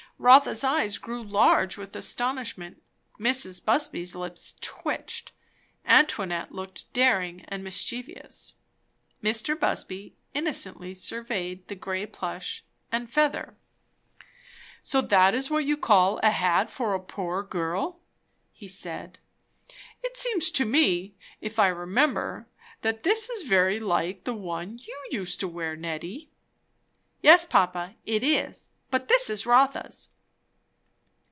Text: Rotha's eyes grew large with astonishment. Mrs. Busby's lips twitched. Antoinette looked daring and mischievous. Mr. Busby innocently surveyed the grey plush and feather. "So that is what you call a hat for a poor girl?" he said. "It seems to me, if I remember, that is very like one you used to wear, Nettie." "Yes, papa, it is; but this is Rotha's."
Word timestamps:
Rotha's 0.23 0.63
eyes 0.63 0.99
grew 0.99 1.23
large 1.23 1.77
with 1.77 1.95
astonishment. 1.95 2.79
Mrs. 3.19 3.65
Busby's 3.65 4.13
lips 4.13 4.55
twitched. 4.61 5.31
Antoinette 5.83 6.51
looked 6.51 6.93
daring 6.93 7.41
and 7.47 7.63
mischievous. 7.63 8.53
Mr. 9.23 9.59
Busby 9.59 10.13
innocently 10.35 10.93
surveyed 10.93 11.67
the 11.69 11.75
grey 11.75 12.05
plush 12.05 12.63
and 12.91 13.09
feather. 13.11 13.57
"So 14.83 15.01
that 15.01 15.33
is 15.33 15.49
what 15.49 15.65
you 15.65 15.75
call 15.75 16.19
a 16.21 16.29
hat 16.29 16.69
for 16.69 16.93
a 16.93 16.99
poor 16.99 17.41
girl?" 17.41 17.99
he 18.53 18.67
said. 18.67 19.17
"It 20.03 20.17
seems 20.17 20.51
to 20.51 20.65
me, 20.65 21.15
if 21.41 21.57
I 21.57 21.65
remember, 21.69 22.45
that 22.81 23.07
is 23.07 23.41
very 23.41 23.79
like 23.79 24.27
one 24.27 24.77
you 24.77 24.95
used 25.09 25.39
to 25.39 25.47
wear, 25.47 25.75
Nettie." 25.75 26.29
"Yes, 27.23 27.43
papa, 27.43 27.95
it 28.05 28.21
is; 28.23 28.75
but 28.91 29.07
this 29.07 29.29
is 29.29 29.45
Rotha's." 29.45 30.09